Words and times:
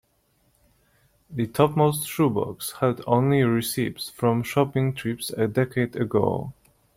The 1.29 1.45
topmost 1.45 2.07
shoe 2.09 2.31
box 2.31 2.71
held 2.79 3.03
only 3.05 3.43
receipts 3.43 4.09
from 4.09 4.41
shopping 4.41 4.95
trips 4.95 5.29
a 5.29 5.47
decade 5.47 5.95
ago. 5.95 6.53